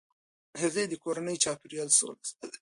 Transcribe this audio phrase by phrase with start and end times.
[0.61, 2.57] هغې د کورني چاپیریال سوله ساتي.